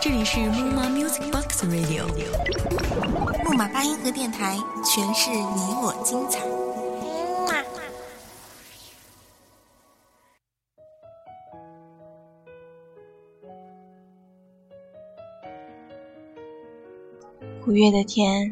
[0.00, 2.04] 这里是木马 Music Box Radio，
[3.44, 6.40] 木马八音盒电台，诠释你我精彩。
[17.66, 18.50] 五月的天，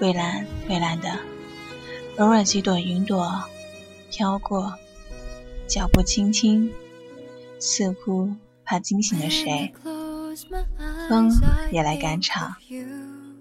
[0.00, 1.10] 蔚蓝蔚蓝的，
[2.16, 3.30] 偶尔几朵云朵
[4.10, 4.72] 飘过，
[5.68, 6.72] 脚步轻轻，
[7.58, 8.30] 似乎
[8.64, 9.72] 怕惊醒了谁。
[11.08, 11.30] 风
[11.72, 12.54] 也来赶场，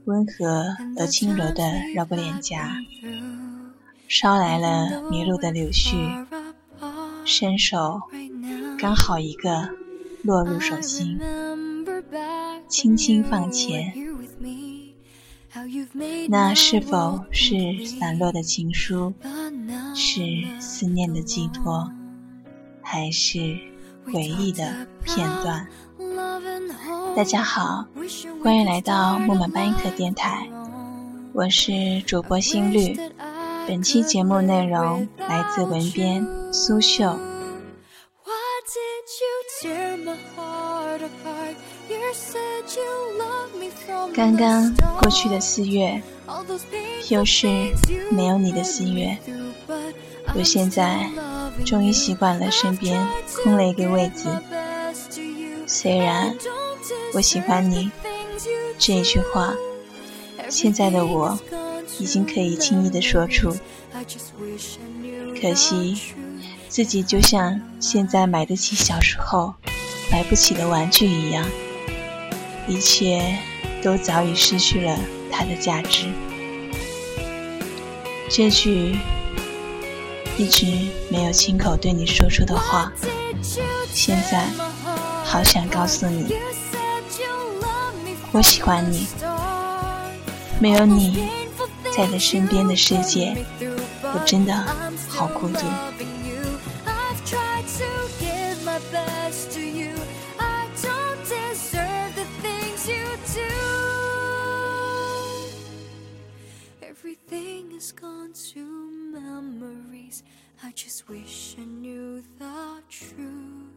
[0.06, 1.64] 温和而轻柔地
[1.94, 2.78] 绕过脸颊，
[4.08, 6.26] 捎来了迷路的柳絮，
[7.26, 8.00] 伸手
[8.78, 9.70] 刚好一个
[10.24, 11.20] 落入手心，
[12.70, 13.94] 轻轻放前。
[16.30, 19.14] 那是否是散落的情书？
[19.96, 20.22] 是
[20.60, 21.92] 思念的寄托，
[22.82, 23.58] 还是
[24.14, 24.64] 回忆的
[25.04, 25.66] 片段？
[27.16, 27.86] 大家好，
[28.44, 30.48] 欢迎来到木马班音课电台，
[31.34, 32.96] 我是主播心律。
[33.68, 37.18] 本期节目内容来自文编苏秀。
[44.14, 46.02] 刚刚过去的四月，
[47.10, 47.48] 又是
[48.12, 49.18] 没有你的四月。
[50.36, 51.10] 我现在
[51.64, 53.08] 终于习惯了身边
[53.44, 54.28] 空了一个位子，
[55.68, 56.36] 虽然。
[57.14, 57.90] 我喜欢你
[58.78, 59.56] 这一句话，
[60.50, 61.40] 现在的我
[61.98, 63.56] 已经可以轻易的说出。
[65.42, 65.98] 可惜，
[66.68, 69.56] 自己就像现在买得起小时候
[70.12, 71.44] 买不起的玩具一样，
[72.68, 73.38] 一切
[73.82, 75.00] 都早已失去了
[75.32, 76.06] 它的价值。
[78.30, 78.98] 这句
[80.38, 80.66] 一直
[81.10, 82.92] 没有亲口对你说出的话，
[83.94, 84.46] 现在
[85.24, 86.36] 好想告诉你。
[88.32, 89.08] 我喜欢你，
[90.60, 91.30] 没有你
[91.96, 93.46] 在的身边的世界，
[94.02, 94.54] 我真的
[95.08, 95.60] 好孤独。
[110.76, 113.72] Just wish I knew the truth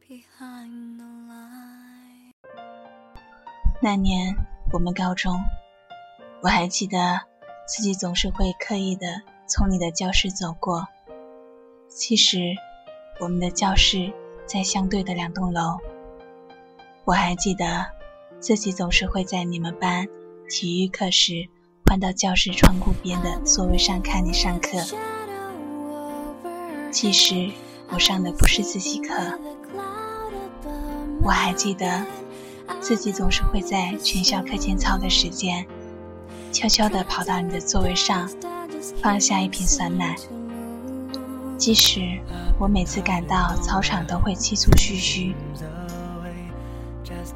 [0.00, 2.32] behind the lie
[3.82, 4.36] 那年
[4.72, 5.40] 我们高中，
[6.40, 7.20] 我还记得
[7.66, 10.86] 自己总是会刻意的从你的教室走过。
[11.88, 12.38] 其实
[13.18, 14.12] 我们的教室
[14.46, 15.78] 在相对的两栋楼。
[17.04, 17.90] 我还记得
[18.38, 20.06] 自己总是会在你们班
[20.48, 21.48] 体育课时
[21.88, 24.78] 换到教室窗户边的座位上看你上课。
[26.92, 27.50] 其实
[27.88, 29.14] 我上的不是自习课。
[31.22, 32.04] 我还记得。
[32.80, 35.66] 自己总是会在全校课间操的时间，
[36.52, 38.28] 悄悄地跑到你的座位上，
[39.00, 40.14] 放下一瓶酸奶。
[41.56, 42.20] 即使
[42.58, 45.34] 我每次赶到操场都会气促吁吁，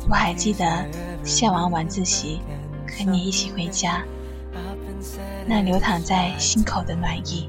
[0.09, 0.87] 我还记得
[1.25, 2.41] 下完晚自习
[2.87, 4.05] 和你一起回家，
[5.47, 7.49] 那流淌在心口的暖意。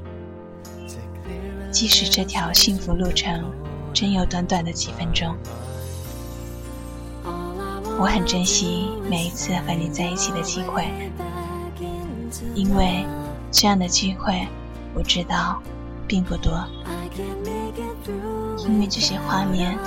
[1.70, 3.50] 即使这条幸福路程
[3.92, 5.36] 真有短短的几分钟。
[7.96, 10.88] 我很珍惜每一次和你在一起的机会，
[12.54, 13.04] 因为
[13.50, 14.46] 这样的机会
[14.94, 15.62] 我知道
[16.06, 16.64] 并不多。
[18.66, 19.78] 因为这些画面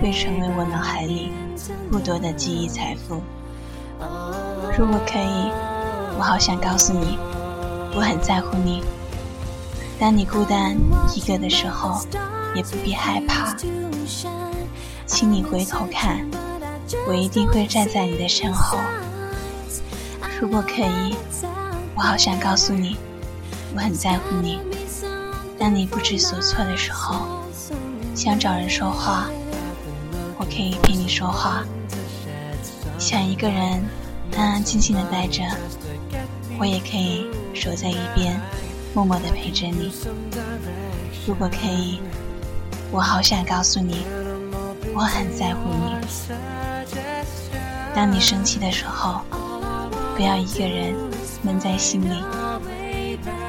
[0.00, 1.30] 会成为我脑海里
[1.90, 3.22] 不多的记忆财富。
[4.76, 5.52] 如果可以，
[6.22, 7.18] 我好想告诉你，
[7.96, 8.80] 我很在乎你。
[9.98, 10.76] 当你孤单
[11.16, 12.00] 一个的时候，
[12.54, 13.56] 也不必害怕，
[15.04, 16.24] 请你回头看。
[17.08, 18.78] 我一定会站在你的身后。
[20.40, 21.16] 如果可以，
[21.96, 22.96] 我好想告诉你，
[23.74, 24.60] 我很在乎你。
[25.58, 27.42] 当你不知所措的时候，
[28.14, 29.28] 想找人说话，
[30.38, 31.64] 我可以陪你说话。
[32.96, 33.82] 想一个人
[34.36, 35.42] 安安静静的待着，
[36.62, 38.40] 我也可以守在一边，
[38.94, 39.90] 默默的陪着你。
[41.26, 41.98] 如果可以，
[42.92, 44.06] 我好想告诉你，
[44.94, 45.96] 我很在乎你。
[47.96, 49.22] 当你生气的时候，
[50.14, 50.94] 不要一个人
[51.42, 52.22] 闷在心里。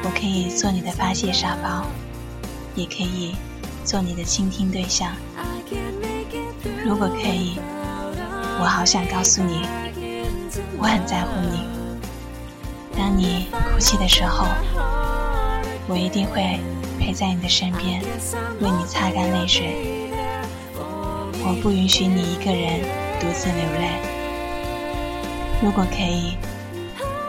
[0.04, 1.86] 我可以做你的发泄沙包，
[2.74, 3.36] 也可以
[3.86, 5.12] 做你的倾听对象。
[6.84, 7.60] 如果可以，
[8.60, 9.62] 我好想告诉你，
[10.80, 11.73] 我很在乎你。
[13.04, 14.48] 当你哭泣的时候，
[15.88, 16.58] 我一定会
[16.98, 18.02] 陪在你的身边，
[18.62, 20.10] 为你擦干泪水。
[21.46, 22.80] 我不允许你一个人
[23.20, 24.00] 独自流泪。
[25.62, 26.38] 如果可以，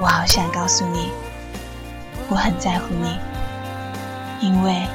[0.00, 1.10] 我好想告诉你，
[2.28, 3.18] 我很在乎你，
[4.40, 4.86] 因为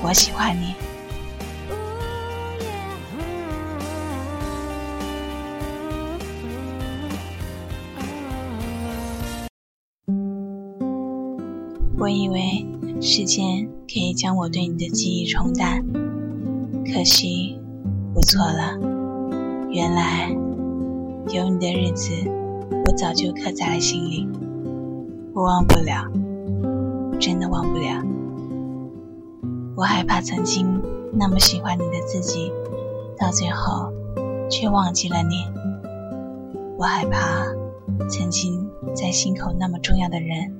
[0.00, 0.74] 我喜欢你。
[12.10, 12.66] 我以为
[13.00, 15.80] 时间可以将我对你的记忆冲淡，
[16.84, 17.56] 可惜
[18.16, 18.76] 我错了。
[19.70, 20.28] 原来
[21.32, 22.10] 有你的日子，
[22.84, 24.28] 我早就刻在了心里，
[25.32, 26.10] 我忘不了，
[27.20, 28.02] 真的忘不了。
[29.76, 32.50] 我害怕曾经那么喜欢你的自己，
[33.16, 33.92] 到最后
[34.50, 35.44] 却忘记了你。
[36.76, 37.46] 我害怕
[38.08, 40.56] 曾经在心口那么重要的人。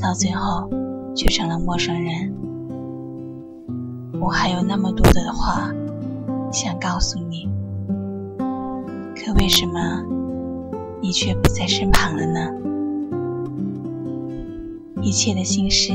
[0.00, 0.70] 到最后，
[1.18, 2.32] 却成了陌生人。
[4.20, 5.68] 我还有那么多的话
[6.52, 7.48] 想告诉你，
[9.16, 10.04] 可为什么
[11.02, 12.52] 你却不在身旁了呢？
[15.02, 15.92] 一切的心事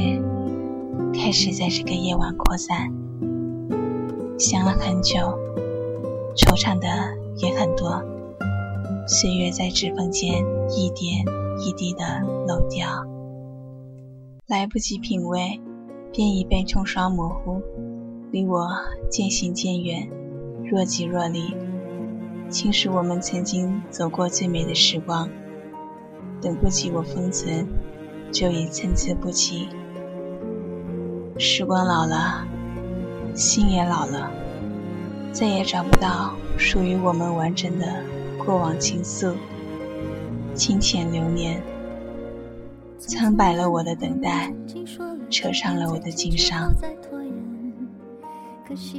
[1.13, 2.91] 开始在这个夜晚扩散，
[4.37, 5.17] 想了很久，
[6.35, 6.87] 惆怅的
[7.37, 8.03] 也很多，
[9.07, 11.23] 岁月在指缝间一点
[11.65, 12.03] 一滴的
[12.45, 13.12] 漏掉。
[14.53, 15.59] 来不及品味，
[16.11, 17.59] 便已被冲刷模糊，
[18.29, 18.69] 离我
[19.09, 20.07] 渐行渐远，
[20.63, 21.55] 若即若离，
[22.51, 25.27] 侵蚀我们曾经走过最美的时光。
[26.39, 27.67] 等不及我封存，
[28.31, 29.69] 就已参差不齐。
[31.39, 32.45] 时光老了，
[33.33, 34.29] 心也老了，
[35.31, 37.87] 再也找不到属于我们完整的
[38.37, 39.33] 过往情愫，
[40.53, 41.59] 清浅流年。
[43.05, 44.53] 苍白了我的等待，
[45.29, 46.73] 扯上了我的经商。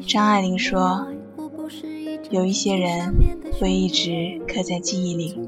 [0.07, 1.07] 张爱玲说
[2.31, 3.15] ：“有一些人
[3.59, 5.39] 会一直刻在记忆里，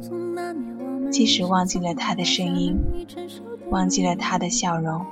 [1.10, 2.76] 即使忘记了他的声音，
[3.70, 5.04] 忘记了他的笑容，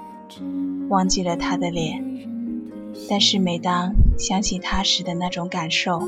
[0.88, 2.02] 忘记了他的脸，
[3.08, 6.02] 但是每当想起他时的那种感受，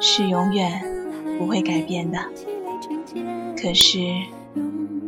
[0.00, 0.82] 是永远
[1.38, 2.18] 不会改变的。
[3.60, 3.98] 可是。”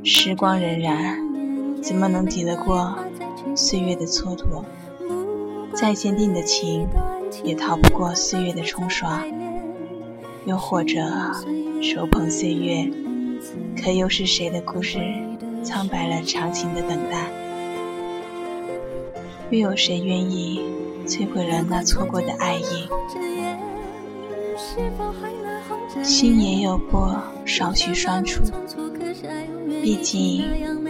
[0.02, 2.97] 时光荏苒，怎么能抵得过
[3.55, 4.64] 岁月的蹉跎？
[5.75, 6.88] 再坚定的情，
[7.44, 9.23] 也逃不过岁月的冲刷。
[10.47, 11.02] 又或者，
[11.82, 12.91] 手捧岁月，
[13.82, 14.99] 可又是谁的故事，
[15.62, 17.26] 苍白了长情的等待？
[19.50, 20.62] 又有谁愿意
[21.06, 22.88] 摧毁了那错过的爱意？
[26.02, 28.43] 心也有过少许酸楚。
[29.82, 30.44] 毕竟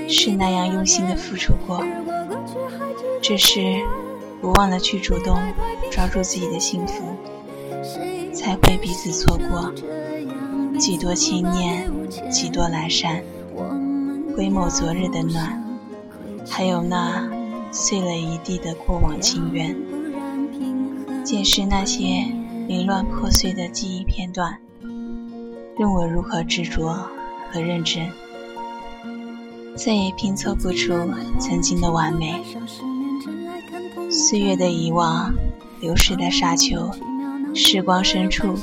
[0.09, 1.85] 是那样用心的付出过，
[3.23, 3.81] 只是
[4.41, 5.39] 不忘了去主动
[5.91, 7.05] 抓住自己的幸福，
[8.33, 9.73] 才会彼此错过。
[10.79, 11.89] 几多情念，
[12.31, 13.23] 几多阑珊，
[14.35, 15.63] 回眸昨日的暖，
[16.49, 17.31] 还有那
[17.71, 19.77] 碎了一地的过往情缘，
[21.23, 22.27] 检视那些
[22.67, 24.59] 凌乱破碎的记忆片段，
[25.81, 26.93] 任我如何执着
[27.51, 28.07] 和认真。
[29.75, 30.93] 再也拼凑不出
[31.39, 32.45] 曾经的完美。
[34.11, 35.33] 岁月的遗忘，
[35.81, 36.91] 流逝的沙丘，
[37.55, 38.55] 时光深处，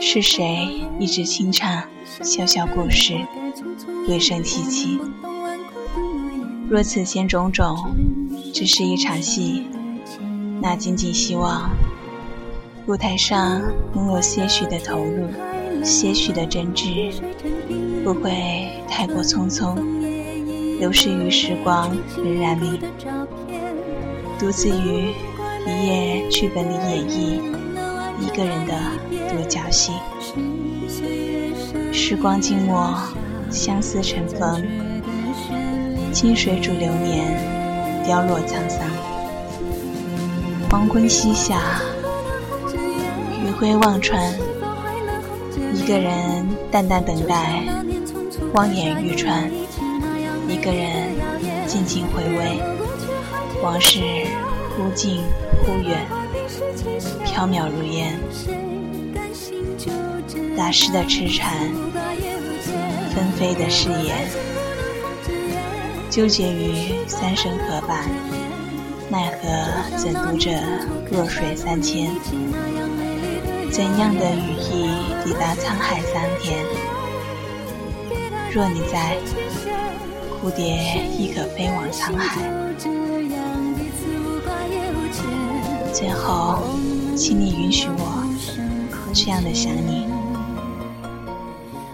[0.00, 1.82] 是谁一直轻唱
[2.22, 3.12] 小小故事，
[4.08, 4.98] 回声凄凄？
[6.66, 7.94] 若此间种种
[8.54, 9.66] 只是一场戏，
[10.62, 11.70] 那仅仅希望
[12.86, 13.60] 舞台上
[13.94, 15.28] 能有些许的投入，
[15.82, 17.12] 些许的真挚，
[18.04, 19.76] 不会太过匆匆。
[20.78, 22.80] 流逝于时光荏苒里，
[24.38, 25.12] 独自于
[25.66, 27.40] 一页剧本里演绎
[28.20, 28.74] 一个人的
[29.28, 29.92] 独角戏。
[31.92, 32.94] 时光静默，
[33.50, 34.64] 相思成风，
[36.12, 38.80] 清水煮流年，凋落沧桑。
[40.68, 41.80] 黄昏西下，
[43.44, 44.34] 余晖望穿，
[45.82, 47.60] 一个人淡淡等待，
[48.54, 49.50] 望眼欲穿。
[50.48, 51.08] 一个人
[51.66, 52.60] 静静回味，
[53.64, 53.98] 往事
[54.76, 55.20] 忽近
[55.66, 56.06] 忽远，
[57.24, 58.16] 飘渺如烟。
[60.56, 61.52] 大师的痴缠，
[63.12, 64.28] 纷飞的誓言，
[66.08, 68.08] 纠结于三生河畔，
[69.10, 70.52] 奈何怎读着
[71.10, 72.08] 弱水三千？
[73.72, 74.86] 怎样的羽翼
[75.24, 76.64] 抵达沧海桑田？
[78.52, 79.16] 若你在。
[80.42, 82.42] 蝴蝶亦可飞往沧海，
[85.92, 86.64] 最后，
[87.16, 88.24] 请你允许我
[89.14, 90.08] 这样的想你，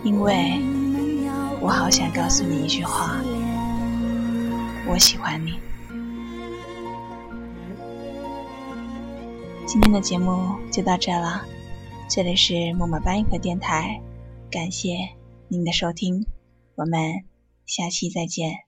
[0.02, 0.62] 因为
[1.60, 3.20] 我好想告诉你一句话：
[4.86, 5.60] 我喜欢你。
[9.66, 11.44] 今天的节目就到这了，
[12.08, 14.00] 这里是木马八音盒电台，
[14.50, 14.96] 感谢
[15.46, 16.24] 您的收听，
[16.74, 17.26] 我们
[17.66, 18.67] 下期再见。